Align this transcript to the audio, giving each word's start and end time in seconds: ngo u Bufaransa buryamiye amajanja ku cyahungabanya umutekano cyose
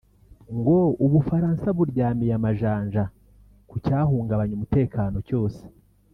ngo 0.57 0.77
u 1.05 1.07
Bufaransa 1.11 1.67
buryamiye 1.77 2.31
amajanja 2.39 3.03
ku 3.69 3.75
cyahungabanya 3.85 4.53
umutekano 4.55 5.17
cyose 5.27 5.61